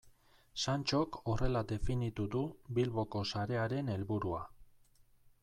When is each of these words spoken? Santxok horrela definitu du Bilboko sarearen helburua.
Santxok 0.61 1.19
horrela 1.33 1.61
definitu 1.73 2.25
du 2.37 2.41
Bilboko 2.79 3.23
sarearen 3.35 3.93
helburua. 3.99 4.43